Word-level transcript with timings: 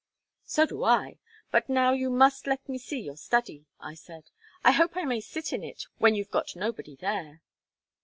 "So 0.45 0.65
do 0.65 0.83
I. 0.83 1.19
But 1.51 1.69
now 1.69 1.93
you 1.93 2.09
must 2.09 2.47
let 2.47 2.67
me 2.67 2.79
see 2.79 3.01
your 3.01 3.17
study," 3.17 3.67
I 3.79 3.93
said. 3.93 4.31
"I 4.63 4.71
hope 4.71 4.97
I 4.97 5.05
may 5.05 5.21
sit 5.21 5.53
in 5.53 5.63
it 5.63 5.83
when 5.99 6.15
you've 6.15 6.31
got 6.31 6.55
nobody 6.55 6.95
there." 6.95 7.43